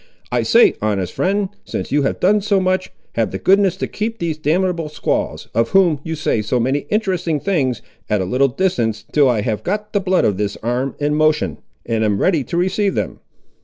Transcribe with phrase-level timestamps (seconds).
[0.31, 4.17] I say, honest friend, since you have done so much, have the goodness to keep
[4.17, 9.05] these damnable squaws, of whom you say so many interesting things, at a little distance,
[9.11, 12.57] till I have got the blood of this arm in motion, and am ready to
[12.57, 13.19] receive them."